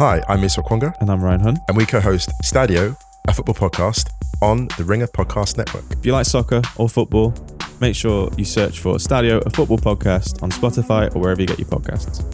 [0.00, 1.58] Hi, I'm Musa Okwonga, And I'm Ryan Hunn.
[1.68, 2.96] and we co-host Stadio,
[3.28, 4.08] a football podcast
[4.40, 5.84] on the Ringer Podcast Network.
[5.90, 7.34] If you like soccer or football,
[7.82, 11.58] make sure you search for Stadio, a football podcast on Spotify or wherever you get
[11.58, 12.24] your podcasts.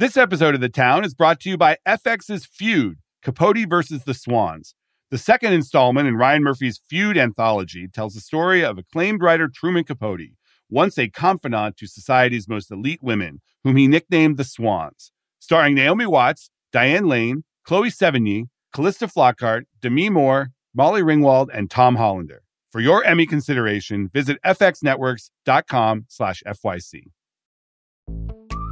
[0.00, 4.14] This episode of The Town is brought to you by FX's Feud, Capote versus the
[4.14, 4.74] Swans.
[5.12, 9.84] The second installment in Ryan Murphy's Feud anthology tells the story of acclaimed writer Truman
[9.84, 10.32] Capote,
[10.70, 15.12] once a confidant to society's most elite women, whom he nicknamed the Swans.
[15.38, 21.96] Starring Naomi Watts, Diane Lane, Chloe Sevigny, Calista Flockhart, Demi Moore, Molly Ringwald, and Tom
[21.96, 22.42] Hollander.
[22.72, 27.04] For your Emmy consideration, visit fxnetworks.com slash FYC.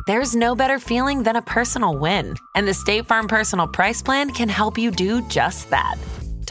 [0.09, 4.31] There's no better feeling than a personal win, and the State Farm Personal Price Plan
[4.31, 5.97] can help you do just that.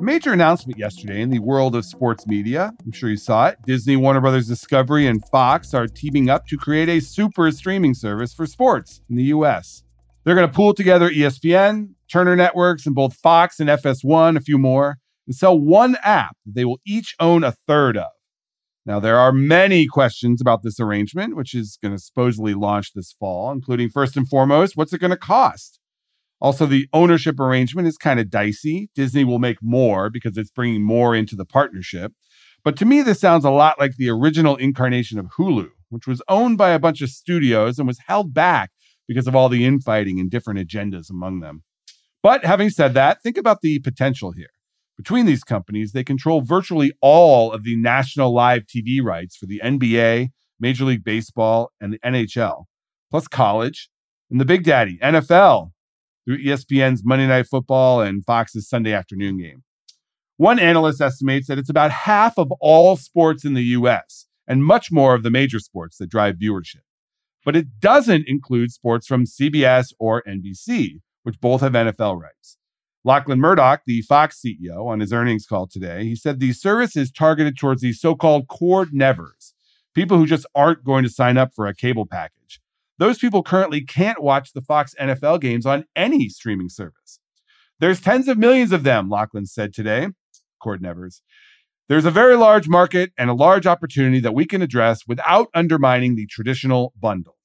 [0.00, 2.72] Major announcement yesterday in the world of sports media.
[2.84, 3.58] I'm sure you saw it.
[3.66, 8.32] Disney, Warner Brothers Discovery, and Fox are teaming up to create a super streaming service
[8.32, 9.82] for sports in the US.
[10.24, 14.56] They're going to pool together ESPN, Turner Networks, and both Fox and FS1, a few
[14.56, 18.10] more, and sell one app that they will each own a third of.
[18.86, 23.14] Now, there are many questions about this arrangement, which is going to supposedly launch this
[23.18, 25.80] fall, including first and foremost, what's it going to cost?
[26.40, 28.90] Also, the ownership arrangement is kind of dicey.
[28.94, 32.12] Disney will make more because it's bringing more into the partnership.
[32.64, 36.22] But to me, this sounds a lot like the original incarnation of Hulu, which was
[36.28, 38.70] owned by a bunch of studios and was held back
[39.08, 41.62] because of all the infighting and different agendas among them.
[42.22, 44.50] But having said that, think about the potential here.
[44.96, 49.60] Between these companies, they control virtually all of the national live TV rights for the
[49.62, 52.64] NBA, Major League Baseball, and the NHL,
[53.10, 53.88] plus college,
[54.30, 55.70] and the Big Daddy, NFL,
[56.28, 59.62] through ESPN's Monday Night Football and Fox's Sunday afternoon game.
[60.36, 64.92] One analyst estimates that it's about half of all sports in the US and much
[64.92, 66.82] more of the major sports that drive viewership.
[67.46, 72.58] But it doesn't include sports from CBS or NBC, which both have NFL rights.
[73.04, 77.10] Lachlan Murdoch, the Fox CEO, on his earnings call today, he said the service is
[77.10, 79.54] targeted towards the so called cord nevers,
[79.94, 82.60] people who just aren't going to sign up for a cable package.
[82.98, 87.20] Those people currently can't watch the Fox NFL games on any streaming service.
[87.80, 90.08] There's tens of millions of them, Lachlan said today,
[90.60, 91.22] Cord Nevers.
[91.88, 96.16] There's a very large market and a large opportunity that we can address without undermining
[96.16, 97.36] the traditional bundle.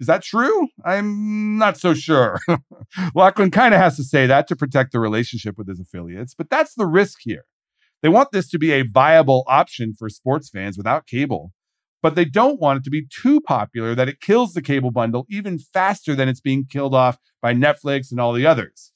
[0.00, 0.68] Is that true?
[0.84, 2.40] I'm not so sure.
[3.14, 6.48] Lachlan kind of has to say that to protect the relationship with his affiliates, but
[6.48, 7.44] that's the risk here.
[8.02, 11.52] They want this to be a viable option for sports fans without cable,
[12.02, 15.24] but they don't want it to be too popular that it kills the cable bundle
[15.30, 18.92] even faster than it's being killed off by Netflix and all the others.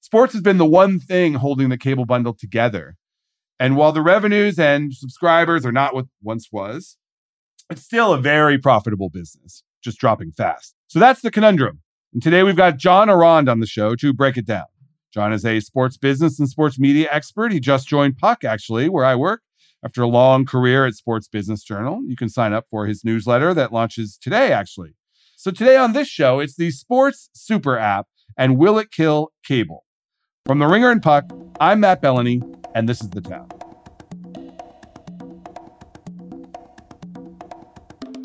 [0.00, 2.96] Sports has been the one thing holding the cable bundle together.
[3.60, 6.96] And while the revenues and subscribers are not what once was,
[7.68, 10.74] it's still a very profitable business, just dropping fast.
[10.88, 11.82] So that's the conundrum.
[12.14, 14.64] And today we've got John Ourand on the show to break it down.
[15.12, 17.52] John is a sports business and sports media expert.
[17.52, 19.42] He just joined Puck, actually, where I work
[19.84, 22.02] after a long career at Sports Business Journal.
[22.06, 24.94] You can sign up for his newsletter that launches today, actually.
[25.36, 29.84] So today on this show, it's the Sports Super App and Will It Kill Cable?
[30.46, 31.30] From the Ringer and Puck,
[31.60, 32.42] I'm Matt Belloni,
[32.74, 33.48] and this is The Town.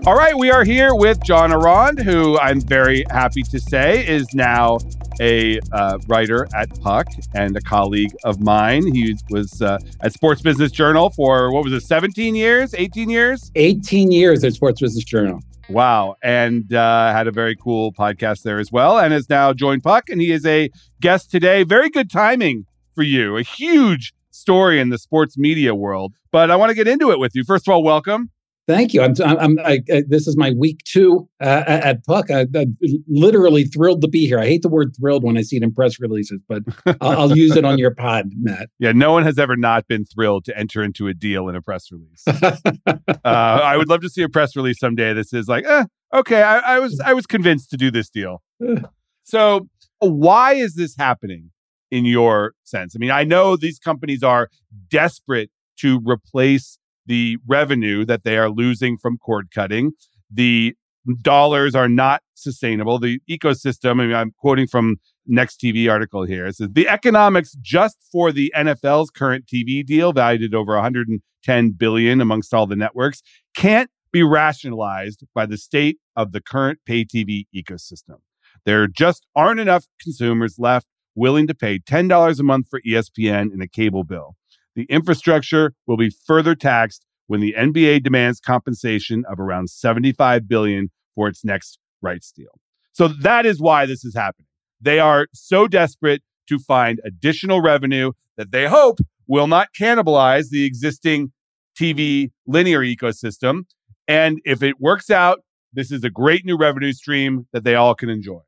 [0.05, 4.27] All right, we are here with John Ourand, who I'm very happy to say is
[4.35, 4.77] now
[5.19, 8.93] a uh, writer at Puck and a colleague of mine.
[8.93, 13.51] He was uh, at Sports Business Journal for what was it, 17 years, 18 years?
[13.55, 15.39] 18 years at Sports Business Journal.
[15.69, 16.15] Wow.
[16.23, 20.09] And uh, had a very cool podcast there as well, and has now joined Puck.
[20.09, 20.69] And he is a
[21.01, 21.63] guest today.
[21.63, 23.37] Very good timing for you.
[23.37, 26.13] A huge story in the sports media world.
[26.31, 27.43] But I want to get into it with you.
[27.43, 28.29] First of all, welcome.
[28.67, 29.01] Thank you.
[29.03, 29.13] I'm.
[29.23, 29.59] I'm.
[29.59, 32.31] I, I, this is my week two uh, at Puck.
[32.31, 32.77] I, am
[33.07, 34.39] literally thrilled to be here.
[34.39, 36.63] I hate the word "thrilled" when I see it in press releases, but
[36.99, 38.69] I'll, I'll use it on your pod, Matt.
[38.79, 41.61] Yeah, no one has ever not been thrilled to enter into a deal in a
[41.61, 42.23] press release.
[42.27, 45.13] uh, I would love to see a press release someday.
[45.13, 48.41] This is like, eh, okay, I, I was I was convinced to do this deal.
[49.23, 49.67] so,
[49.99, 51.51] why is this happening
[51.91, 52.95] in your sense?
[52.95, 54.49] I mean, I know these companies are
[54.89, 59.91] desperate to replace the revenue that they are losing from cord cutting.
[60.31, 60.75] The
[61.21, 62.99] dollars are not sustainable.
[62.99, 64.97] The ecosystem, I mean, I'm quoting from
[65.27, 66.45] Next TV article here.
[66.45, 71.71] It says the economics just for the NFL's current TV deal, valued at over 110
[71.71, 73.23] billion amongst all the networks,
[73.55, 78.17] can't be rationalized by the state of the current pay TV ecosystem.
[78.65, 83.61] There just aren't enough consumers left willing to pay $10 a month for ESPN in
[83.61, 84.35] a cable bill.
[84.75, 90.91] The infrastructure will be further taxed when the NBA demands compensation of around 75 billion
[91.15, 92.59] for its next rights deal.
[92.91, 94.47] So that is why this is happening.
[94.81, 100.65] They are so desperate to find additional revenue that they hope will not cannibalize the
[100.65, 101.31] existing
[101.79, 103.63] TV linear ecosystem.
[104.07, 105.39] And if it works out,
[105.73, 108.39] this is a great new revenue stream that they all can enjoy.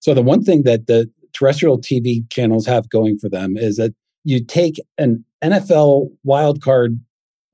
[0.00, 3.94] So, the one thing that the terrestrial TV channels have going for them is that
[4.24, 6.98] you take an NFL wildcard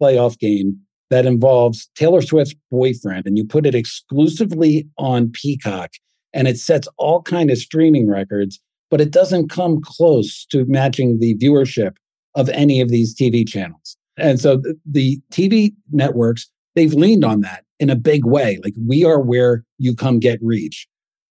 [0.01, 0.79] playoff game
[1.11, 5.91] that involves Taylor Swift's boyfriend and you put it exclusively on Peacock
[6.33, 11.19] and it sets all kind of streaming records but it doesn't come close to matching
[11.21, 11.97] the viewership
[12.35, 13.97] of any of these TV channels.
[14.17, 19.05] And so the TV networks they've leaned on that in a big way like we
[19.05, 20.87] are where you come get reach.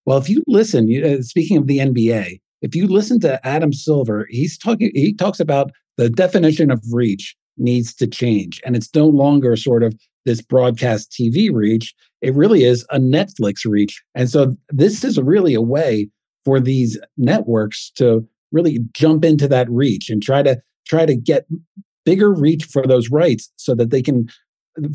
[0.05, 4.27] Well, if you listen, uh, speaking of the NBA, if you listen to Adam Silver,
[4.29, 8.61] he's talking he talks about the definition of reach needs to change.
[8.65, 9.93] And it's no longer sort of
[10.25, 11.93] this broadcast TV reach.
[12.21, 14.01] It really is a Netflix reach.
[14.15, 16.09] And so this is really a way
[16.45, 21.45] for these networks to really jump into that reach and try to try to get
[22.05, 24.27] bigger reach for those rights so that they can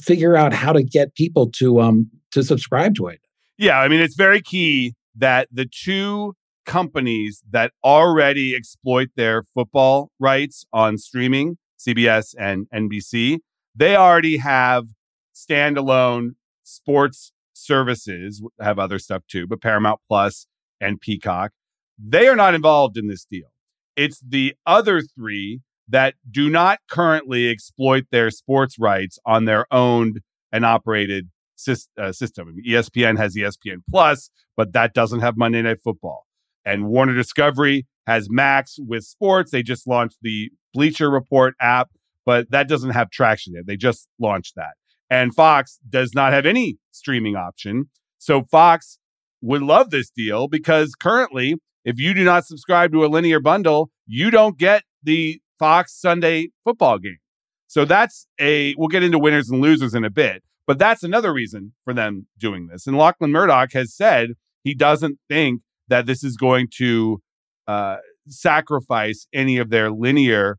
[0.00, 3.20] figure out how to get people to um to subscribe to it.
[3.58, 6.34] Yeah, I mean it's very key that the two
[6.64, 13.38] companies that already exploit their football rights on streaming CBS and NBC,
[13.74, 14.86] they already have
[15.34, 16.30] standalone
[16.62, 20.46] sports services, have other stuff too, but Paramount Plus
[20.80, 21.52] and Peacock,
[21.98, 23.48] they are not involved in this deal.
[23.96, 30.20] It's the other three that do not currently exploit their sports rights on their owned
[30.50, 31.28] and operated
[31.68, 32.56] uh, system.
[32.66, 36.26] ESPN has ESPN Plus, but that doesn't have Monday Night Football.
[36.64, 39.50] And Warner Discovery has Max with sports.
[39.50, 41.90] They just launched the Bleacher Report app,
[42.26, 43.62] but that doesn't have traction there.
[43.64, 44.72] They just launched that.
[45.10, 47.90] And Fox does not have any streaming option.
[48.18, 48.98] So Fox
[49.42, 53.90] would love this deal because currently, if you do not subscribe to a linear bundle,
[54.06, 57.18] you don't get the Fox Sunday football game.
[57.66, 61.32] So that's a, we'll get into winners and losers in a bit, but that's another
[61.32, 62.86] reason for them doing this.
[62.86, 64.30] And Lachlan Murdoch has said
[64.62, 67.20] he doesn't think that this is going to
[67.66, 67.96] uh,
[68.28, 70.58] sacrifice any of their linear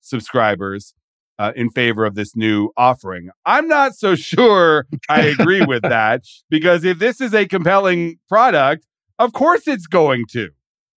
[0.00, 0.94] subscribers
[1.38, 3.30] uh, in favor of this new offering.
[3.46, 8.86] I'm not so sure I agree with that because if this is a compelling product,
[9.18, 10.50] of course it's going to.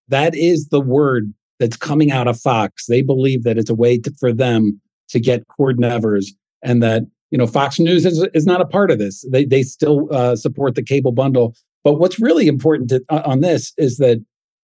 [0.07, 2.87] That is the word that's coming out of Fox.
[2.87, 6.33] They believe that it's a way to, for them to get cord nevers
[6.63, 9.25] and that you know Fox News is, is not a part of this.
[9.31, 11.55] They they still uh, support the cable bundle.
[11.83, 14.23] But what's really important to, uh, on this is that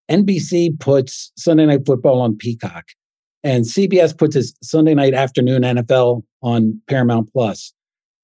[0.10, 2.86] NBC puts Sunday Night Football on Peacock,
[3.44, 7.74] and CBS puts his Sunday Night Afternoon NFL on Paramount Plus,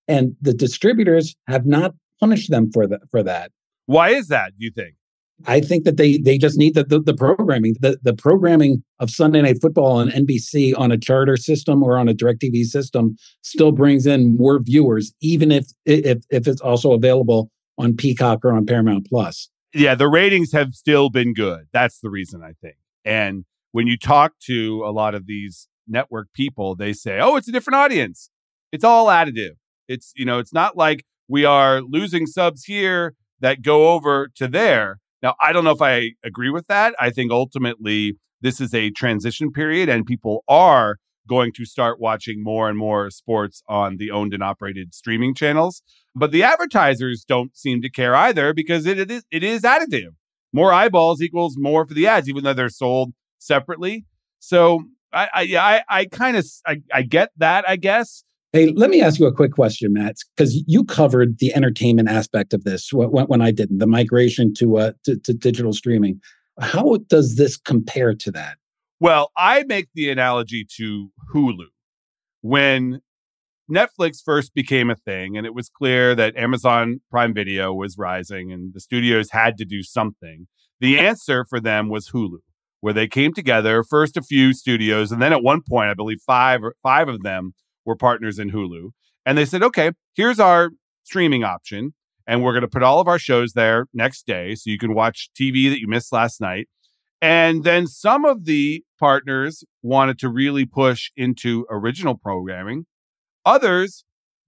[0.07, 3.01] and the distributors have not punished them for that.
[3.11, 3.51] For that,
[3.85, 4.51] why is that?
[4.57, 4.95] Do you think?
[5.45, 7.75] I think that they they just need the, the, the programming.
[7.79, 12.07] The the programming of Sunday Night Football on NBC on a charter system or on
[12.07, 17.49] a DirecTV system still brings in more viewers, even if if if it's also available
[17.77, 21.67] on Peacock or on Paramount Plus yeah, the ratings have still been good.
[21.73, 22.75] That's the reason I think.
[23.03, 27.47] And when you talk to a lot of these network people, they say, "Oh, it's
[27.47, 28.29] a different audience.
[28.71, 29.55] It's all additive.
[29.87, 34.47] It's, you know, it's not like we are losing subs here that go over to
[34.47, 36.95] there." Now, I don't know if I agree with that.
[36.99, 42.43] I think ultimately this is a transition period and people are going to start watching
[42.43, 45.81] more and more sports on the owned and operated streaming channels.
[46.15, 50.09] But the advertisers don't seem to care either because it, it is it is additive.
[50.51, 54.05] More eyeballs equals more for the ads, even though they're sold separately.
[54.39, 58.23] So I, I I, I kind of I, I get that, I guess.
[58.51, 62.53] Hey, let me ask you a quick question, Matt, because you covered the entertainment aspect
[62.53, 66.21] of this when, when I didn't, the migration to, uh, to, to digital streaming.
[66.59, 68.57] How does this compare to that?
[69.03, 71.65] Well, I make the analogy to Hulu.
[72.39, 73.01] When
[73.69, 78.53] Netflix first became a thing, and it was clear that Amazon Prime Video was rising
[78.53, 80.47] and the studios had to do something.
[80.79, 82.37] The answer for them was Hulu,
[82.79, 86.19] where they came together, first a few studios, and then at one point, I believe
[86.25, 88.91] five five of them were partners in Hulu.
[89.25, 90.69] And they said, okay, here's our
[91.03, 91.93] streaming option.
[92.25, 94.93] and we're going to put all of our shows there next day so you can
[94.93, 96.69] watch TV that you missed last night.
[97.23, 102.85] And then some of the partners wanted to really push into original programming.
[103.45, 104.03] Others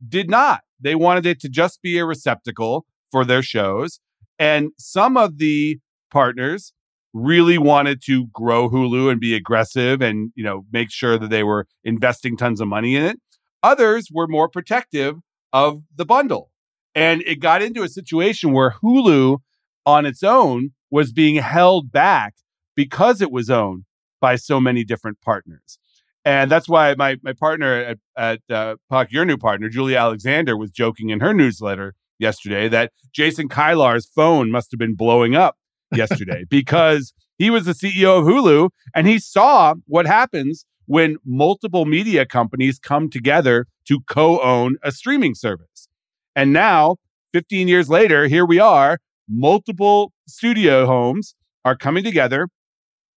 [0.06, 0.60] did not.
[0.82, 4.02] They wanted it to just be a receptacle for their shows.
[4.38, 5.80] And some of the
[6.12, 6.74] partners
[7.14, 11.44] really wanted to grow Hulu and be aggressive and, you know, make sure that they
[11.44, 13.18] were investing tons of money in it.
[13.64, 15.16] Others were more protective
[15.54, 16.52] of the bundle.
[16.94, 19.38] And it got into a situation where Hulu
[19.86, 22.34] on its own was being held back
[22.76, 23.86] because it was owned
[24.22, 25.78] by so many different partners.
[26.24, 30.58] And that's why my, my partner at, at uh, Puck, your new partner, Julia Alexander,
[30.58, 35.58] was joking in her newsletter yesterday that Jason Kilar's phone must have been blowing up
[35.94, 41.86] yesterday because he was the CEO of Hulu and he saw what happens when multiple
[41.86, 45.88] media companies come together to co own a streaming service.
[46.36, 46.98] And now,
[47.34, 52.48] 15 years later, here we are, multiple studio homes are coming together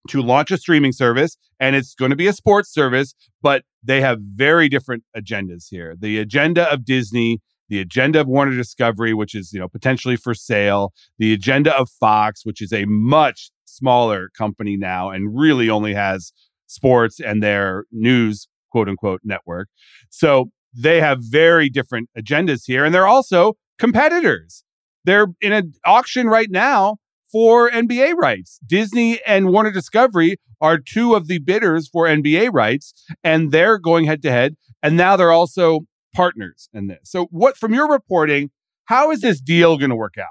[0.09, 4.01] to launch a streaming service and it's going to be a sports service, but they
[4.01, 5.95] have very different agendas here.
[5.99, 10.35] The agenda of Disney, the agenda of Warner Discovery, which is, you know, potentially for
[10.35, 15.95] sale, the agenda of Fox, which is a much smaller company now and really only
[15.95, 16.33] has
[16.67, 19.69] sports and their news quote unquote network.
[20.11, 24.65] So they have very different agendas here and they're also competitors.
[25.05, 26.97] They're in an auction right now
[27.31, 28.59] for NBA rights.
[28.67, 34.07] Disney and Warner Discovery are two of the bidders for NBA rights, and they're going
[34.07, 34.57] head to head.
[34.83, 35.81] And now they're also
[36.15, 37.01] partners in this.
[37.05, 38.51] So, what from your reporting,
[38.85, 40.27] how is this deal going to work out?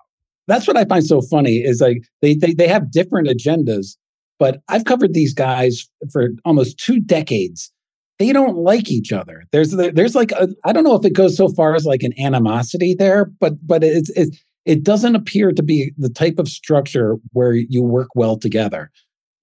[0.48, 3.98] That's what I find so funny is like they, they they have different agendas,
[4.40, 7.72] but I've covered these guys for almost two decades.
[8.20, 9.44] They don't like each other.
[9.52, 10.32] There's there's like
[10.64, 13.84] I don't know if it goes so far as like an animosity there, but but
[13.84, 18.38] it's it's it doesn't appear to be the type of structure where you work well
[18.38, 18.92] together.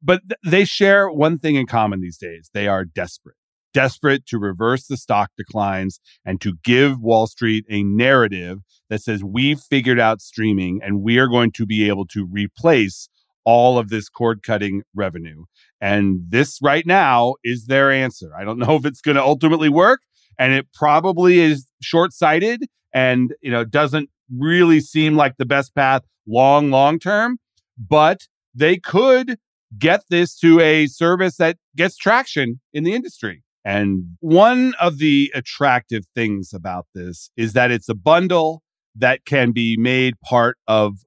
[0.03, 3.37] But th- they share one thing in common these days they are desperate,
[3.73, 8.59] desperate to reverse the stock declines and to give Wall Street a narrative
[8.91, 13.09] that says we've figured out streaming and we are going to be able to replace
[13.47, 15.45] all of this cord cutting revenue.
[15.81, 18.31] And this right now is their answer.
[18.39, 20.01] I don't know if it's going to ultimately work
[20.39, 25.75] and it probably is short sighted and you know doesn't really seem like the best
[25.75, 27.39] path long, long term,
[27.79, 29.39] but they could
[29.79, 33.43] get this to a service that gets traction in the industry.
[33.65, 38.63] And one of the attractive things about this is that it's a bundle
[38.95, 40.99] that can be made part of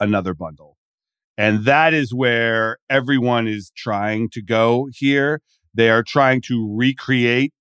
[0.00, 0.76] another bundle.
[1.36, 5.40] And that is where everyone is trying to go here.
[5.74, 7.52] They are trying to recreate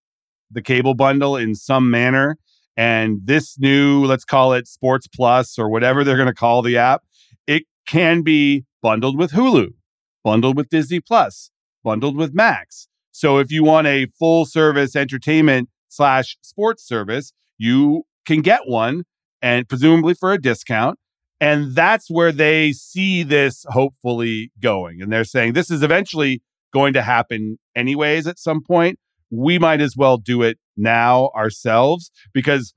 [0.51, 2.37] the cable bundle in some manner
[2.75, 6.77] and this new, let's call it Sports Plus or whatever they're going to call the
[6.77, 7.03] app,
[7.47, 9.73] it can be bundled with Hulu,
[10.23, 11.51] bundled with Disney Plus,
[11.83, 12.87] bundled with Max.
[13.11, 19.03] So if you want a full service entertainment slash sports service, you can get one
[19.41, 20.97] and presumably for a discount.
[21.39, 25.01] And that's where they see this hopefully going.
[25.01, 26.41] And they're saying this is eventually
[26.73, 28.97] going to happen anyways at some point
[29.33, 32.73] we might as well do it now ourselves because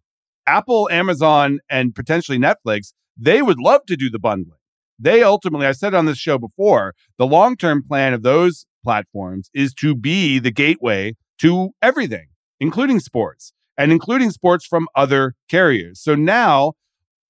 [0.47, 4.59] Apple, Amazon, and potentially Netflix, they would love to do the bundling.
[4.99, 9.51] They ultimately, I said on this show before, the long term plan of those platforms
[9.53, 16.01] is to be the gateway to everything, including sports and including sports from other carriers.
[16.01, 16.73] So now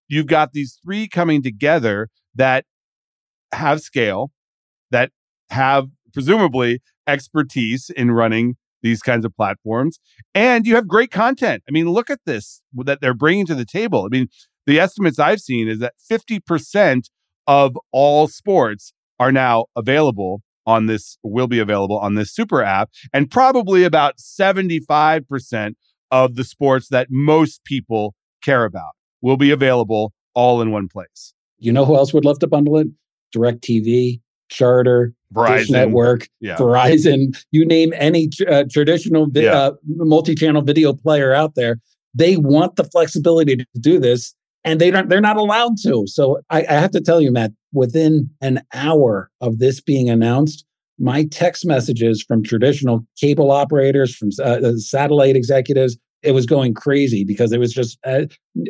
[0.07, 2.65] you've got these three coming together that
[3.53, 4.31] have scale,
[4.93, 5.11] that
[5.51, 9.99] have presumably expertise in running these kinds of platforms.
[10.35, 11.63] And you have great content.
[11.69, 14.05] I mean, look at this that they're bringing to the table.
[14.05, 14.29] I mean,
[14.67, 17.05] the estimates I've seen is that 50%
[17.47, 22.91] of all sports are now available on this, will be available on this super app.
[23.13, 25.75] And probably about 75%
[26.11, 28.93] of the sports that most people care about
[29.23, 31.33] will be available all in one place.
[31.59, 32.89] You know who else would love to bundle it?
[33.35, 36.57] DirecTV, Charter, Verizon Dish Network, yeah.
[36.57, 39.53] Verizon, you name any uh, traditional vi- yeah.
[39.53, 41.79] uh, multi-channel video player out there,
[42.15, 44.35] they want the flexibility to do this,
[44.65, 45.09] and they don't.
[45.09, 46.07] They're not allowed to.
[46.07, 50.65] So I, I have to tell you, Matt, within an hour of this being announced,
[50.99, 56.75] my text messages from traditional cable operators, from uh, uh satellite executives, it was going
[56.75, 58.27] crazy because it was just uh,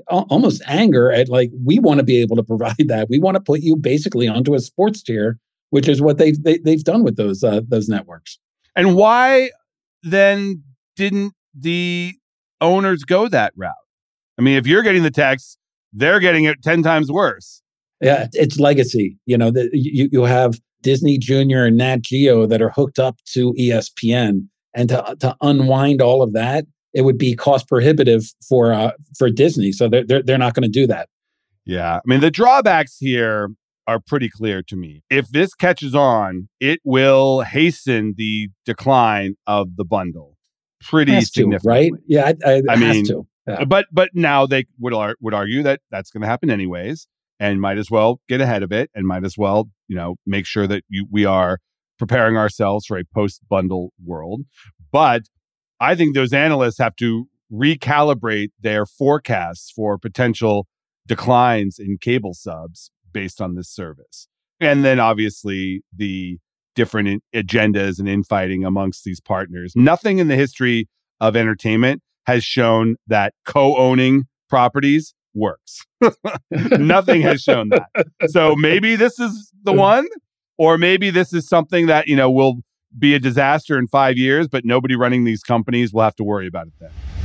[0.09, 3.09] almost anger at like we want to be able to provide that.
[3.09, 5.39] We want to put you basically onto a sports tier
[5.71, 8.39] which is what they've they, have they have done with those uh, those networks.
[8.75, 9.51] And why
[10.03, 10.63] then
[10.97, 12.15] didn't the
[12.61, 13.73] owners go that route?
[14.39, 15.59] I mean, if you're getting the text,
[15.93, 17.63] they're getting it 10 times worse.
[18.03, 19.19] Yeah, it's legacy.
[19.25, 23.19] You know, the, you, you have Disney Junior and Nat Geo that are hooked up
[23.33, 24.49] to ESPN.
[24.75, 29.31] And to, to unwind all of that, it would be cost prohibitive for uh, for
[29.31, 29.73] Disney.
[29.73, 31.09] So they're, they're, they're not going to do that.
[31.65, 31.97] Yeah.
[31.97, 33.49] I mean, the drawbacks here
[33.87, 35.03] are pretty clear to me.
[35.11, 40.37] If this catches on, it will hasten the decline of the bundle
[40.83, 41.91] pretty Has to, significantly.
[41.93, 41.93] right?
[42.07, 43.05] Yeah, I, I, mean.
[43.47, 43.65] Yeah.
[43.65, 47.07] But but now they would ar- would argue that that's going to happen anyways,
[47.39, 50.47] and might as well get ahead of it, and might as well you know make
[50.47, 51.59] sure that you, we are
[51.99, 54.43] preparing ourselves for a post bundle world.
[54.93, 55.23] But
[55.81, 60.67] I think those analysts have to recalibrate their forecasts for potential
[61.07, 64.29] declines in cable subs based on this service,
[64.61, 66.39] and then obviously the
[66.75, 69.73] different agendas and infighting amongst these partners.
[69.75, 70.87] Nothing in the history
[71.19, 75.81] of entertainment has shown that co-owning properties works.
[76.51, 77.89] Nothing has shown that.
[78.29, 79.79] So maybe this is the mm.
[79.79, 80.07] one,
[80.59, 82.57] or maybe this is something that, you know, will
[82.99, 86.47] be a disaster in five years, but nobody running these companies will have to worry
[86.47, 87.16] about it then.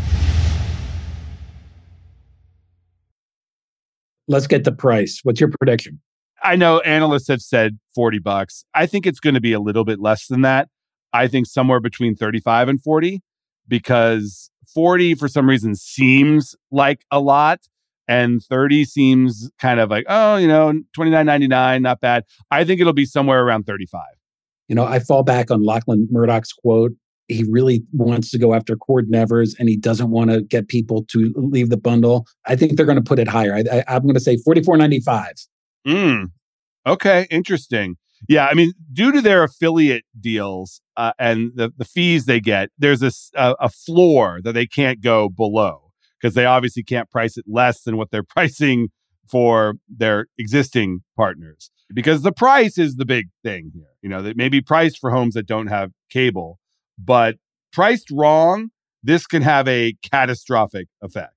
[4.28, 5.22] Let's get the price.
[5.24, 6.00] What's your prediction?
[6.44, 8.66] I know analysts have said 40 bucks.
[8.74, 10.70] I think it's going to be a little bit less than that.
[11.14, 13.22] I think somewhere between 35 and 40
[13.68, 17.60] because 40 for some reason seems like a lot
[18.08, 22.26] and 30 seems kind of like, oh, you know, 29.99, not bad.
[22.50, 24.02] I think it'll be somewhere around 35.
[24.68, 26.94] You know, I fall back on Lachlan Murdoch's quote.
[27.32, 31.04] He really wants to go after Cord Nevers and he doesn't want to get people
[31.06, 32.28] to leave the bundle.
[32.46, 33.56] I think they're going to put it higher.
[33.56, 35.48] I, I'm going to say 44.95.
[35.88, 36.26] Mm.
[36.86, 37.96] Okay, interesting.
[38.28, 42.70] Yeah, I mean, due to their affiliate deals uh, and the, the fees they get,
[42.78, 43.02] there's
[43.36, 47.98] a floor that they can't go below because they obviously can't price it less than
[47.98, 48.90] what they're pricing
[49.30, 51.72] for their existing partners.
[51.94, 53.90] Because the price is the big thing here.
[54.02, 56.60] You know, that may be priced for homes that don't have cable,
[56.98, 57.36] but
[57.72, 58.70] priced wrong,
[59.04, 61.34] this can have a catastrophic effect.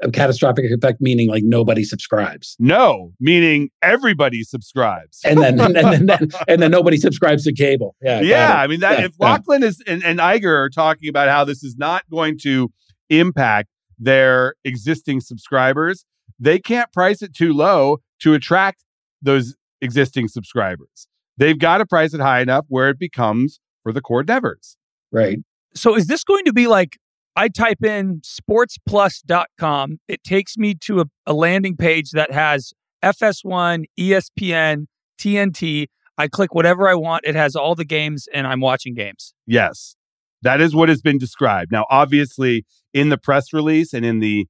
[0.00, 2.56] A catastrophic effect meaning like nobody subscribes.
[2.60, 5.20] No, meaning everybody subscribes.
[5.24, 7.96] And then and then, and then, and then nobody subscribes to cable.
[8.00, 8.20] Yeah.
[8.20, 8.60] yeah.
[8.60, 9.30] I mean that Yeah, if yeah.
[9.30, 12.70] Lachlan is and, and Iger are talking about how this is not going to
[13.10, 16.04] impact their existing subscribers,
[16.38, 18.84] they can't price it too low to attract
[19.20, 21.08] those existing subscribers.
[21.36, 24.76] They've got to price it high enough where it becomes for the cord nevers.
[25.12, 25.38] Right.
[25.74, 26.98] So is this going to be like
[27.38, 32.72] I type in sportsplus.com, it takes me to a, a landing page that has
[33.04, 34.86] FS1, ESPN,
[35.20, 35.86] TNT.
[36.18, 37.24] I click whatever I want.
[37.24, 39.34] It has all the games and I'm watching games.
[39.46, 39.94] Yes.
[40.42, 41.70] That is what has been described.
[41.70, 44.48] Now, obviously, in the press release and in the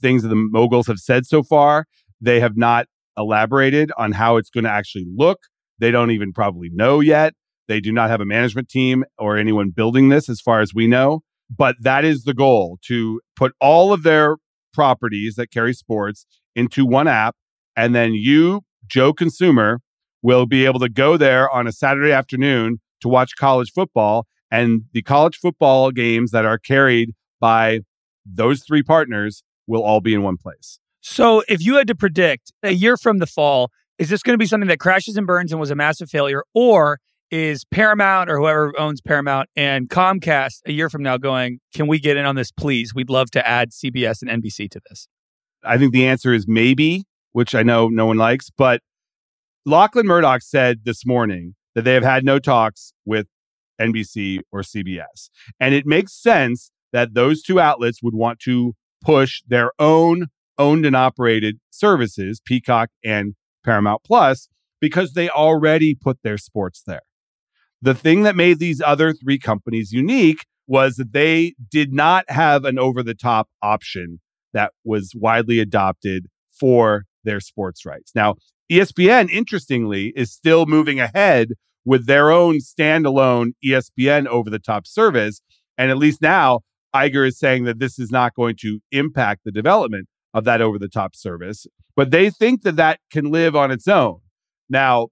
[0.00, 1.84] things that the moguls have said so far,
[2.22, 2.86] they have not
[3.18, 5.40] elaborated on how it's going to actually look.
[5.78, 7.34] They don't even probably know yet.
[7.70, 10.88] They do not have a management team or anyone building this, as far as we
[10.88, 11.20] know.
[11.48, 14.38] But that is the goal to put all of their
[14.74, 17.36] properties that carry sports into one app.
[17.76, 19.82] And then you, Joe Consumer,
[20.20, 24.26] will be able to go there on a Saturday afternoon to watch college football.
[24.50, 27.82] And the college football games that are carried by
[28.26, 30.80] those three partners will all be in one place.
[31.02, 34.38] So if you had to predict a year from the fall, is this going to
[34.38, 36.42] be something that crashes and burns and was a massive failure?
[36.52, 36.98] Or
[37.30, 41.98] is Paramount or whoever owns Paramount and Comcast a year from now going, can we
[41.98, 42.94] get in on this, please?
[42.94, 45.08] We'd love to add CBS and NBC to this.
[45.64, 48.50] I think the answer is maybe, which I know no one likes.
[48.50, 48.80] But
[49.66, 53.26] Lachlan Murdoch said this morning that they have had no talks with
[53.80, 55.30] NBC or CBS.
[55.58, 60.26] And it makes sense that those two outlets would want to push their own
[60.58, 67.00] owned and operated services, Peacock and Paramount Plus, because they already put their sports there.
[67.82, 72.64] The thing that made these other three companies unique was that they did not have
[72.64, 74.20] an over the top option
[74.52, 78.12] that was widely adopted for their sports rights.
[78.14, 78.36] Now,
[78.70, 81.50] ESPN, interestingly, is still moving ahead
[81.84, 85.40] with their own standalone ESPN over the top service.
[85.78, 86.60] And at least now,
[86.94, 90.78] Iger is saying that this is not going to impact the development of that over
[90.78, 91.66] the top service,
[91.96, 94.20] but they think that that can live on its own.
[94.68, 95.08] Now,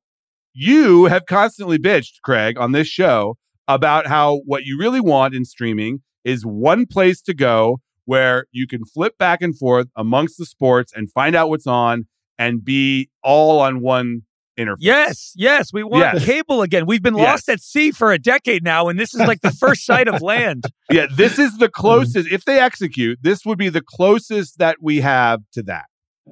[0.58, 3.36] you have constantly bitched, Craig, on this show
[3.68, 8.66] about how what you really want in streaming is one place to go where you
[8.66, 12.06] can flip back and forth amongst the sports and find out what's on
[12.38, 14.22] and be all on one
[14.58, 14.78] interface.
[14.80, 16.24] Yes, yes, we want Yes.
[16.24, 16.86] cable again.
[16.86, 17.54] We've been lost Yes.
[17.54, 20.64] at sea for a decade now, and this is like the first sight of land.
[20.90, 21.80] Yeah, this is the mm-hmm.
[21.80, 22.32] closest.
[22.32, 25.84] If they execute, this would be the closest that we have to that.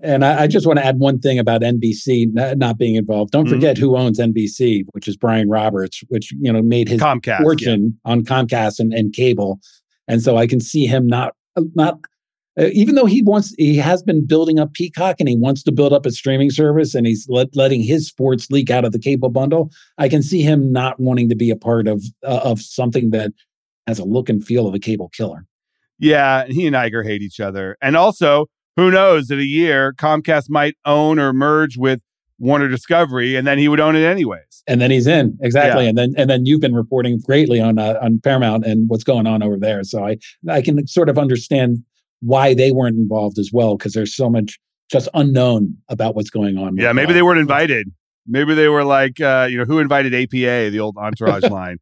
[0.02, 3.30] And I, I, just want to add one thing about NBC not, not being involved.
[3.32, 3.54] Don't mm-hmm.
[3.54, 7.98] forget who owns NBC, which is Brian Roberts, which you know made his Comcast, fortune
[8.04, 8.12] yeah.
[8.12, 9.60] on Comcast and, and cable.
[10.08, 11.34] And so I can see him not
[11.74, 11.98] not
[12.58, 15.72] uh, even though he wants he has been building up Peacock and he wants to
[15.72, 18.98] build up a streaming service and he's let, letting his sports leak out of the
[18.98, 19.70] cable bundle.
[19.98, 23.32] I can see him not wanting to be a part of uh, of something that
[23.86, 25.44] has a look and feel of a cable killer.
[25.98, 29.30] Yeah, and he and Iger hate each other, and also who knows?
[29.30, 32.00] In a year, Comcast might own or merge with
[32.38, 34.62] Warner Discovery, and then he would own it anyways.
[34.66, 35.88] And then he's in exactly, yeah.
[35.90, 39.26] and then and then you've been reporting greatly on uh, on Paramount and what's going
[39.26, 39.82] on over there.
[39.84, 41.78] So I I can sort of understand
[42.20, 44.58] why they weren't involved as well because there's so much
[44.90, 46.76] just unknown about what's going on.
[46.76, 47.92] Yeah, maybe they weren't invited.
[48.28, 51.78] Maybe they were like, uh, you know, who invited APA, the old entourage line.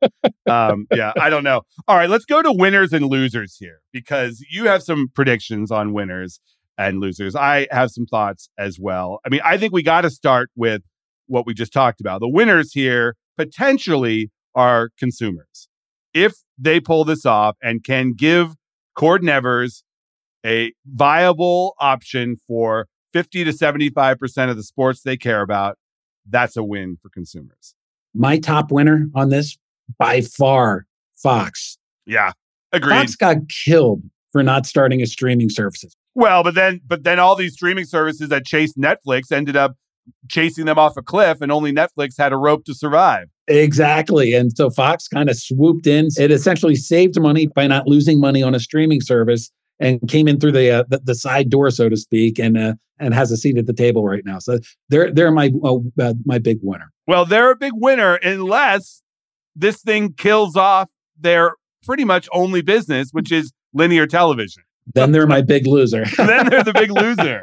[0.46, 1.62] Um, yeah, I don't know.
[1.88, 5.94] All right, let's go to winners and losers here because you have some predictions on
[5.94, 6.40] winners
[6.78, 7.36] and losers.
[7.36, 9.20] I have some thoughts as well.
[9.24, 10.82] I mean, I think we got to start with
[11.26, 12.20] what we just talked about.
[12.20, 15.68] The winners here potentially are consumers.
[16.12, 18.54] If they pull this off and can give
[18.94, 19.82] Cord Nevers
[20.46, 25.76] a viable option for 50 to 75% of the sports they care about,
[26.28, 27.74] that's a win for consumers.
[28.14, 29.56] My top winner on this
[29.98, 31.78] by far, Fox.
[32.06, 32.32] Yeah,
[32.72, 32.96] agreed.
[32.96, 35.96] Fox got killed for not starting a streaming services.
[36.14, 39.76] Well, but then but then all these streaming services that chased Netflix ended up
[40.28, 43.28] chasing them off a cliff and only Netflix had a rope to survive.
[43.48, 44.34] Exactly.
[44.34, 46.08] And so Fox kind of swooped in.
[46.18, 49.50] It essentially saved money by not losing money on a streaming service
[49.80, 52.74] and came in through the uh, the, the, side door, so to speak, and uh,
[52.98, 54.38] and has a seat at the table right now.
[54.38, 56.92] So they're they're my uh, uh my big winner.
[57.06, 59.02] Well, they're a big winner unless
[59.56, 64.62] this thing kills off their pretty much only business, which is linear television.
[64.92, 66.04] Then they're my big loser.
[66.16, 67.40] then they're the big loser.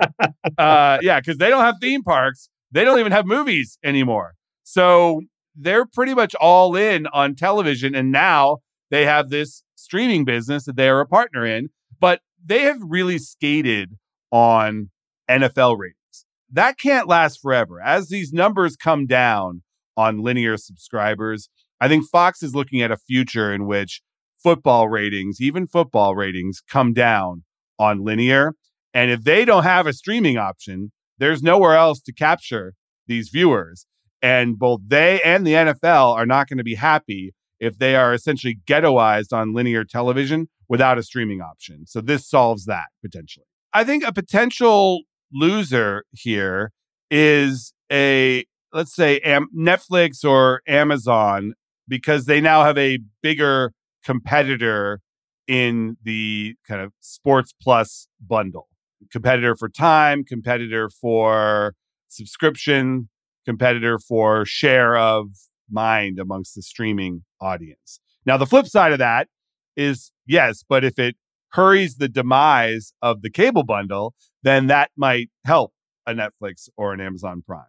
[0.58, 2.50] Uh, yeah, because they don't have theme parks.
[2.72, 4.36] They don't even have movies anymore.
[4.64, 5.22] So
[5.56, 7.96] they're pretty much all in on television.
[7.96, 8.58] And now
[8.90, 11.70] they have this streaming business that they are a partner in.
[12.00, 13.98] But they have really skated
[14.32, 14.90] on
[15.30, 16.26] NFL ratings.
[16.52, 17.82] That can't last forever.
[17.82, 19.64] As these numbers come down
[19.96, 21.50] on linear subscribers,
[21.80, 24.02] I think Fox is looking at a future in which
[24.42, 27.44] football ratings, even football ratings, come down
[27.80, 28.54] on linear.
[28.94, 32.74] And if they don't have a streaming option, there's nowhere else to capture
[33.08, 33.86] these viewers.
[34.22, 38.14] And both they and the NFL are not going to be happy if they are
[38.14, 41.86] essentially ghettoized on linear television without a streaming option.
[41.86, 43.46] So this solves that potentially.
[43.74, 45.02] I think a potential
[45.32, 46.72] loser here
[47.10, 51.54] is a, let's say, Am- Netflix or Amazon,
[51.88, 53.74] because they now have a bigger
[54.04, 55.02] competitor
[55.48, 58.68] in the kind of sports plus bundle.
[59.12, 61.74] Competitor for time competitor for
[62.08, 63.10] subscription
[63.46, 65.30] competitor for share of
[65.70, 68.00] mind amongst the streaming audience.
[68.26, 69.28] Now the flip side of that
[69.76, 71.16] is yes but if it
[71.54, 75.72] hurries the demise of the cable bundle then that might help
[76.06, 77.64] a netflix or an amazon prime.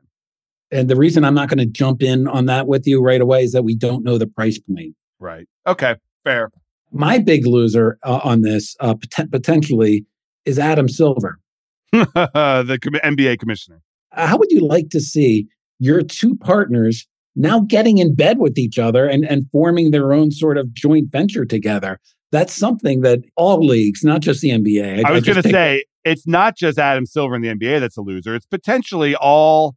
[0.71, 3.45] And the reason i'm not going to jump in on that with you right away
[3.45, 4.95] is that we don't know the price point.
[5.19, 5.47] Right.
[5.67, 6.51] Okay Fair.
[6.93, 10.05] My big loser uh, on this uh, pot- potentially
[10.45, 11.39] is Adam Silver,
[11.93, 13.81] the com- NBA commissioner.
[14.15, 15.47] Uh, how would you like to see
[15.79, 20.31] your two partners now getting in bed with each other and, and forming their own
[20.31, 21.99] sort of joint venture together?
[22.31, 25.05] That's something that all leagues, not just the NBA.
[25.05, 27.97] I, I was going to say, it's not just Adam Silver in the NBA that's
[27.97, 28.35] a loser.
[28.35, 29.77] It's potentially all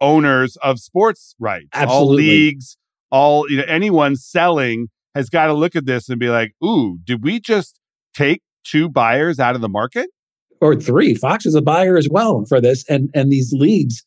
[0.00, 2.06] owners of sports rights, Absolutely.
[2.06, 2.76] all leagues,
[3.10, 6.98] all you know, anyone selling has got to look at this and be like, ooh,
[7.02, 7.80] did we just
[8.14, 10.10] take two buyers out of the market?
[10.60, 11.14] Or three.
[11.14, 12.84] Fox is a buyer as well for this.
[12.88, 14.04] And and these leagues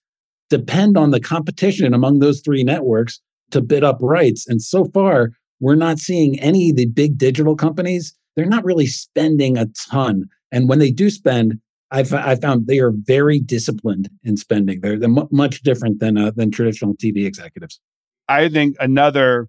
[0.50, 3.20] depend on the competition among those three networks
[3.52, 4.48] to bid up rights.
[4.48, 8.16] And so far, we're not seeing any of the big digital companies.
[8.36, 10.26] They're not really spending a ton.
[10.52, 11.60] And when they do spend,
[11.92, 14.82] I've I found they are very disciplined in spending.
[14.82, 17.80] They're, they're much different than uh, than traditional TV executives.
[18.28, 19.48] I think another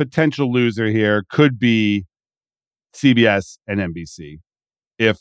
[0.00, 2.06] potential loser here could be
[2.94, 4.38] CBS and NBC.
[4.98, 5.18] If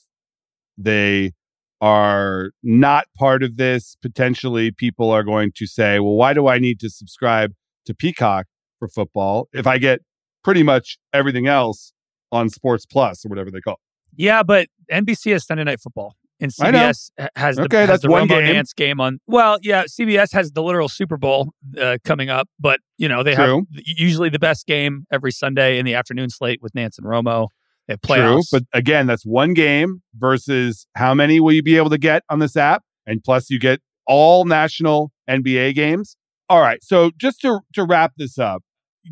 [0.78, 1.34] they
[1.82, 6.60] are not part of this, potentially people are going to say, well, why do I
[6.60, 7.52] need to subscribe
[7.88, 8.46] to Peacock
[8.80, 10.00] for football if I get
[10.46, 11.92] pretty much everything else
[12.32, 13.80] on Sports Plus or whatever they call it?
[14.16, 18.10] Yeah, but NBC has Sunday Night Football and CBS has the, okay, has that's the
[18.10, 18.54] one Romo game.
[18.54, 19.20] Nance game on.
[19.28, 23.36] Well, yeah, CBS has the literal Super Bowl uh, coming up, but you know they
[23.36, 23.66] True.
[23.74, 27.48] have usually the best game every Sunday in the afternoon slate with Nance and Romo.
[27.88, 28.50] They have playoffs.
[28.50, 32.24] True, but again, that's one game versus how many will you be able to get
[32.30, 32.84] on this app?
[33.06, 36.16] And plus, you get all national NBA games.
[36.50, 36.84] All right.
[36.84, 38.64] So just to, to wrap this up,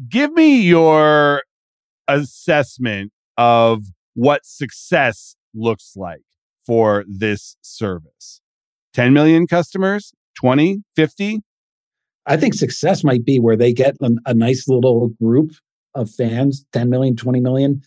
[0.09, 1.43] give me your
[2.07, 3.83] assessment of
[4.15, 6.21] what success looks like
[6.67, 8.41] for this service
[8.93, 11.39] 10 million customers, 20, 50?
[12.25, 15.51] I think success might be where they get a, a nice little group
[15.95, 17.82] of fans 10 million, 20 million,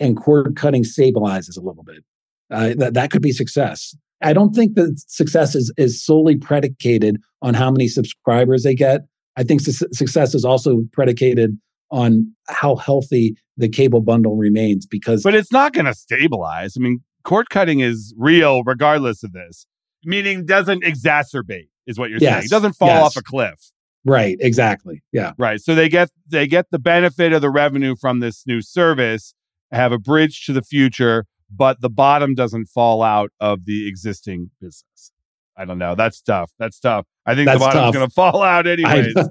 [0.00, 2.04] and cord cutting stabilizes a little bit.
[2.50, 3.94] Uh, that, that could be success.
[4.20, 9.02] I don't think that success is, is solely predicated on how many subscribers they get.
[9.36, 11.58] I think su- success is also predicated
[11.90, 16.74] on how healthy the cable bundle remains because But it's not going to stabilize.
[16.76, 19.66] I mean, cord cutting is real regardless of this,
[20.04, 22.44] meaning doesn't exacerbate is what you're saying.
[22.44, 23.02] It doesn't fall yes.
[23.02, 23.70] off a cliff.
[24.04, 25.60] right exactly yeah Right.
[25.60, 29.34] So they get they get the benefit of the revenue from this new service,
[29.72, 34.50] have a bridge to the future, but the bottom doesn't fall out of the existing
[34.60, 35.12] business.
[35.56, 35.94] I don't know.
[35.94, 36.52] That's tough.
[36.58, 37.06] That's tough.
[37.26, 39.14] I think That's the bottom's going to fall out anyways.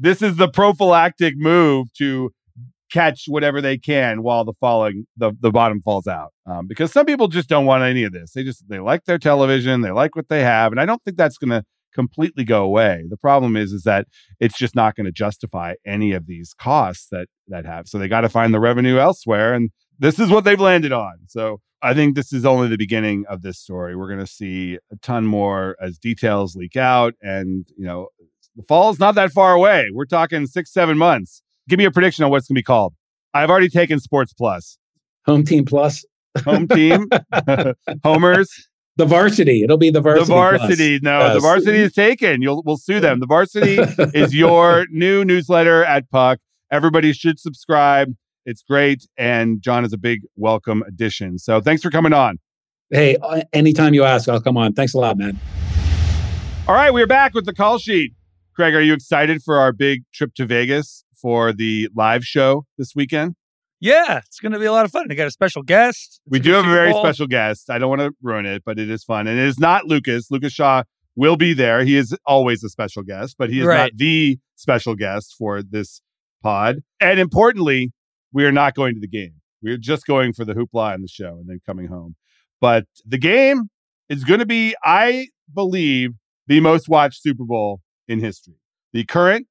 [0.00, 2.30] This is the prophylactic move to
[2.90, 6.32] catch whatever they can while the falling the, the bottom falls out.
[6.46, 8.32] Um, because some people just don't want any of this.
[8.32, 11.16] They just they like their television they like what they have and i don't think
[11.16, 13.04] that's going to completely go away.
[13.08, 14.06] The problem is is that
[14.38, 17.88] it's just not going to justify any of these costs that that have.
[17.88, 21.14] So they got to find the revenue elsewhere and this is what they've landed on.
[21.26, 23.96] So i think this is only the beginning of this story.
[23.96, 28.08] We're going to see a ton more as details leak out and you know
[28.56, 29.88] the fall's not that far away.
[29.92, 31.42] We're talking six, seven months.
[31.68, 32.94] Give me a prediction on what it's going to be called.
[33.34, 34.78] I've already taken Sports Plus.
[35.26, 36.04] home team plus
[36.44, 37.08] Home team,
[38.04, 39.62] homers, the varsity.
[39.62, 40.24] It'll be the varsity.
[40.26, 40.66] the varsity.
[40.68, 40.98] varsity.
[41.02, 42.42] No, the varsity is taken.
[42.42, 43.18] You'll we'll sue them.
[43.20, 43.78] The varsity
[44.14, 46.38] is your new newsletter at Puck.
[46.70, 48.14] Everybody should subscribe.
[48.44, 51.38] It's great, and John is a big welcome addition.
[51.38, 52.38] So thanks for coming on.
[52.90, 54.74] hey, uh, anytime you ask, I'll come on.
[54.74, 55.40] Thanks a lot, man.
[56.68, 58.12] All right, we're back with the call sheet.
[58.54, 62.94] Craig, are you excited for our big trip to Vegas for the live show this
[62.94, 63.34] weekend?
[63.80, 65.06] Yeah, it's going to be a lot of fun.
[65.08, 66.20] We got a special guest.
[66.26, 67.02] It's We do have a very Bowl.
[67.02, 67.70] special guest.
[67.70, 69.26] I don't want to ruin it, but it is fun.
[69.28, 70.30] And it is not Lucas.
[70.30, 70.82] Lucas Shaw
[71.14, 71.84] will be there.
[71.84, 73.76] He is always a special guest, but he is Right.
[73.76, 76.00] not the special guest for this
[76.42, 76.78] pod.
[77.00, 77.92] And importantly,
[78.32, 79.34] we are not going to the game.
[79.62, 82.16] We're just going for the hoopla and the show and then coming home.
[82.60, 83.68] But the game
[84.08, 86.10] is going to be, I believe,
[86.48, 88.54] the most watched Super Bowl in history.
[88.92, 89.46] The current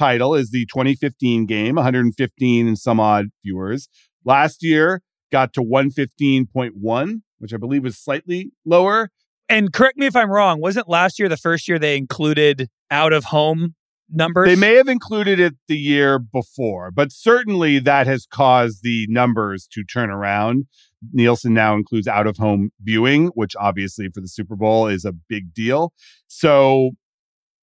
[0.00, 3.88] title is the 2015 game, 115 and some odd viewers.
[4.24, 9.10] Last year got to 115.1, which I believe was slightly lower.
[9.50, 10.58] And correct me if I'm wrong.
[10.60, 13.74] Wasn't last year the first year they included out of home
[14.10, 14.48] numbers?
[14.48, 19.68] They may have included it the year before, but certainly that has caused the numbers
[19.72, 20.64] to turn around.
[21.12, 25.12] Nielsen now includes out of home viewing, which obviously for the Super Bowl is a
[25.12, 25.92] big deal.
[26.26, 26.92] So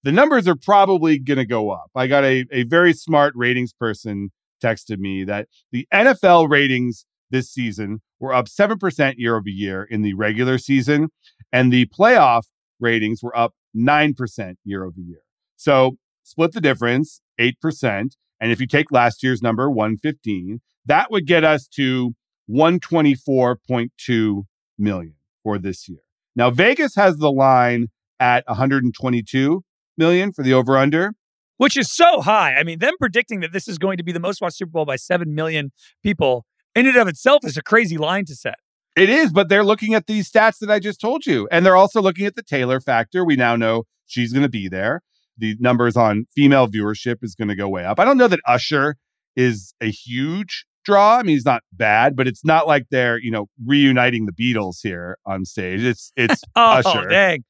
[0.04, 1.92] the numbers are probably going to go up.
[1.96, 4.32] I got a, a very smart ratings person
[4.64, 10.02] texted me that the NFL ratings this season were up 7% year over year in
[10.02, 11.10] the regular season,
[11.52, 12.44] and the playoff
[12.80, 15.22] ratings were up 9% year over year.
[15.56, 18.12] So split the difference, 8%.
[18.40, 22.14] And if you take last year's number, 115, that would get us to
[22.50, 24.44] 124.2
[24.78, 26.00] million for this year.
[26.36, 27.88] Now, Vegas has the line
[28.20, 29.64] at 122
[29.98, 31.14] million for the over under.
[31.58, 32.54] which is so high.
[32.54, 34.86] I mean, them predicting that this is going to be the most watched Super Bowl
[34.86, 35.72] by 7 million
[36.04, 38.56] people in and of itself is a crazy line to set.
[38.96, 41.48] It is, but they're looking at these stats that I just told you.
[41.52, 43.26] And they're also looking at the Taylor factor.
[43.26, 45.02] We now know she's going to be there.
[45.38, 48.00] The numbers on female viewership is going to go way up.
[48.00, 48.96] I don't know that Usher
[49.36, 51.18] is a huge draw.
[51.18, 54.78] I mean, he's not bad, but it's not like they're, you know, reuniting the Beatles
[54.82, 55.84] here on stage.
[55.84, 57.08] It's it's Oh, Usher.
[57.10, 57.44] dang.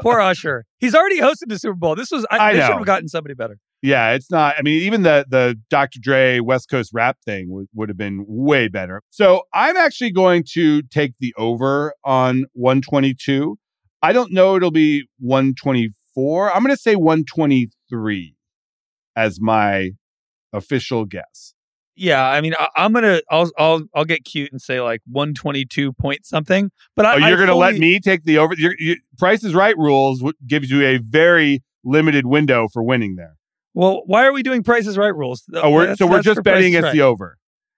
[0.00, 0.64] Poor Usher.
[0.78, 1.94] He's already hosted the Super Bowl.
[1.94, 3.58] This was, I, I they should have gotten somebody better.
[3.82, 4.56] Yeah, it's not.
[4.58, 6.00] I mean, even the the Dr.
[6.00, 9.02] Dre West Coast rap thing would, would have been way better.
[9.10, 13.56] So I'm actually going to take the over on 122.
[14.02, 16.52] I don't know it'll be 124.
[16.52, 18.34] I'm going to say 123
[19.14, 19.90] as my
[20.52, 21.54] official guess.
[21.98, 25.92] Yeah, I mean, I, I'm gonna, I'll, I'll, I'll get cute and say like 122
[25.94, 26.70] point something.
[26.96, 28.54] But I, oh, you're going to let me take the over?
[28.56, 33.36] Your, your Price is Right rules gives you a very limited window for winning there.
[33.74, 35.44] Well, why are we doing Prices Right rules?
[35.54, 36.92] Oh, we're, That's- so we're just betting is it's Right.
[36.92, 37.36] the over.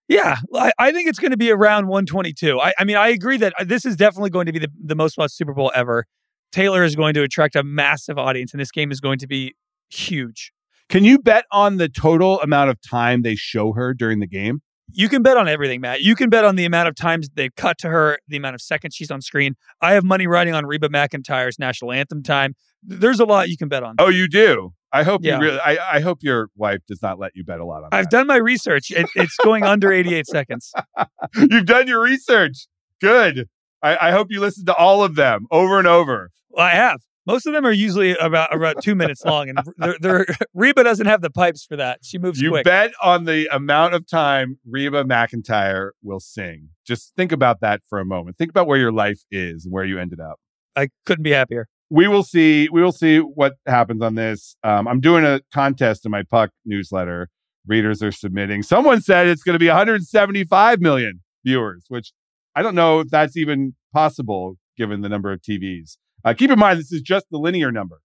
[0.08, 2.60] Yeah, I, I think it's going to be around 122.
[2.60, 4.96] I, I mean, I agree that uh, this is definitely going to be the, the
[4.96, 6.04] most watched Super Bowl ever.
[6.50, 9.54] Taylor is going to attract a massive audience, and this game is going to be
[9.88, 10.52] huge.
[10.90, 14.60] Can you bet on the total amount of time they show her during the game?
[14.92, 16.00] You can bet on everything, Matt.
[16.02, 18.60] You can bet on the amount of times they cut to her, the amount of
[18.60, 19.54] seconds she's on screen.
[19.80, 22.54] I have money riding on Reba McEntire's national anthem time.
[22.82, 23.94] There's a lot you can bet on.
[24.00, 24.72] Oh, you do.
[24.92, 25.36] I hope Yeah.
[25.36, 25.60] you really.
[25.60, 27.90] I, I hope your wife does not let you bet a lot on.
[27.92, 27.94] It.
[27.94, 28.90] I've done my research.
[28.90, 30.72] It, it's going under 88 seconds.
[31.36, 32.66] You've done your research.
[33.00, 33.48] Good.
[33.80, 36.30] I, I hope you listen to all of them over and over.
[36.48, 37.00] Well, I have.
[37.30, 41.06] Most of them are usually about about two minutes long, and they're, they're, Reba doesn't
[41.06, 42.00] have the pipes for that.
[42.02, 42.64] She moves You quick.
[42.64, 46.70] bet on the amount of time Reba McEntire will sing.
[46.86, 48.36] Just think about that for a moment.
[48.38, 50.38] Think about where your life is and where you ended up.
[50.76, 51.66] I couldn't be happier.
[51.90, 56.04] we will see we will see what happens on this um, i'm doing a contest
[56.06, 57.28] in my puck newsletter
[57.66, 62.12] readers are submitting someone said it's going to be 175 million viewers which
[62.54, 66.58] i don't know if that's even possible given the number of tvs uh, keep in
[66.58, 68.00] mind this is just the linear number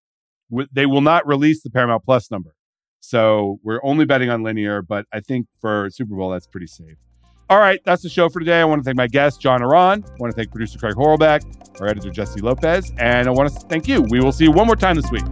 [0.50, 2.56] W- they will not release the paramount plus number
[3.00, 6.98] so we're only betting on linear but i think for super bowl that's pretty safe
[7.48, 8.60] all right, that's the show for today.
[8.60, 10.04] I want to thank my guest, John Ourand.
[10.08, 13.60] I want to thank producer Craig Horlbeck, our editor, Jessie Lopez, and I want to
[13.68, 14.02] thank you.
[14.02, 15.24] We will see you one more time this week.